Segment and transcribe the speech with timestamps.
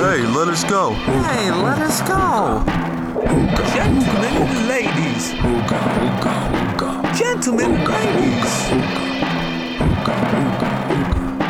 [0.00, 0.94] Hey, let us go.
[0.94, 2.64] Hey, let us go.
[3.74, 5.32] Gentlemen and ladies,
[7.18, 8.54] gentlemen and ladies,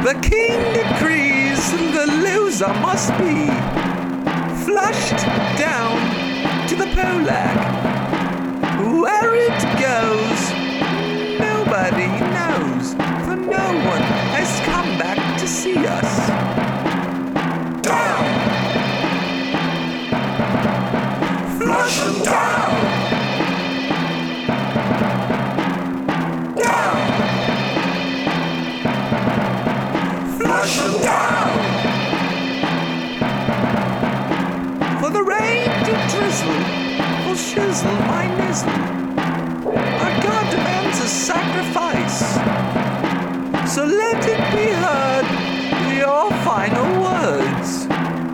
[0.02, 3.46] the king decrees the loser must be
[4.64, 5.24] flushed
[5.56, 5.96] down
[6.68, 7.56] to the Poo-Lag.
[9.00, 10.69] Where it goes,
[30.60, 30.68] For
[35.10, 36.60] the rain to drizzle
[37.24, 38.68] will shizzle my nizzle.
[40.02, 42.20] Our God demands a sacrifice.
[43.74, 45.26] So let it be heard
[45.96, 47.86] your final words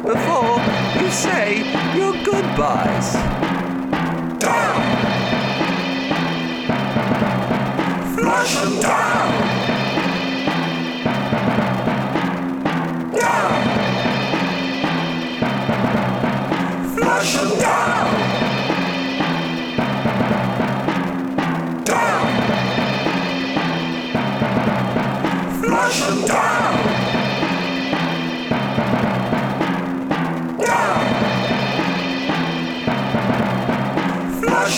[0.03, 0.59] before
[1.01, 1.63] you say
[1.97, 3.15] your goodbyes.
[4.41, 4.83] Down!
[8.17, 8.83] Flush!
[8.83, 9.26] Down!
[17.27, 18.07] Flush them down!
[21.85, 22.27] Down!
[25.61, 25.91] Down!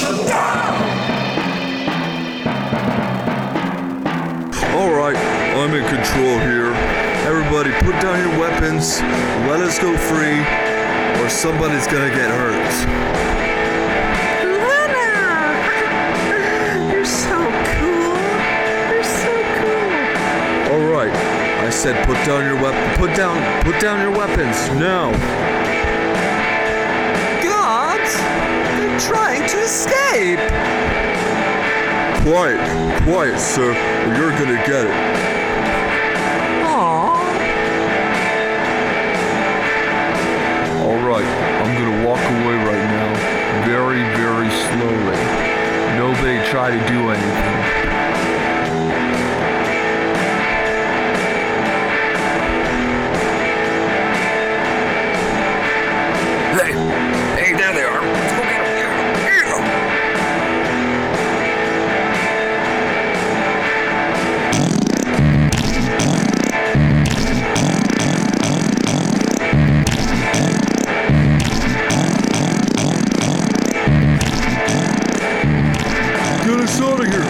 [0.00, 0.76] Them down!
[4.74, 5.16] All right,
[5.54, 6.72] I'm in control here.
[7.28, 9.02] Everybody, put down your weapons.
[9.50, 10.40] Let us go free,
[11.20, 12.72] or somebody's gonna get hurt.
[14.44, 15.08] Luna!
[16.92, 17.38] You're so
[17.76, 18.18] cool.
[18.90, 20.74] You're so cool.
[20.74, 21.14] All right,
[21.64, 22.98] I said put down your weapon.
[22.98, 25.12] Put down, put down your weapons now.
[27.42, 28.14] Guards!
[28.76, 30.40] They're trying to escape!
[32.22, 32.60] Quiet,
[33.04, 35.37] quiet, sir, or you're gonna get it.
[46.68, 47.48] Try to do anything.
[76.88, 77.27] Out of here,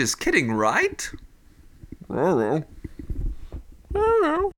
[0.00, 1.10] just kidding, right?
[2.08, 2.64] I don't know.
[3.94, 4.52] I don't know.